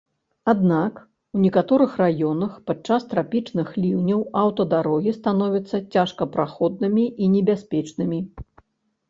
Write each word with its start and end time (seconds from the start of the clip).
Аднак, 0.51 0.93
у 1.39 1.41
некаторых 1.41 1.91
раёнах 2.01 2.55
падчас 2.69 3.05
трапічных 3.11 3.69
ліўняў 3.83 4.25
аўтадарогі 4.45 5.15
становяцца 5.19 5.75
цяжкапраходнымі 5.99 7.05
і 7.07 7.25
небяспечнымі. 7.37 8.19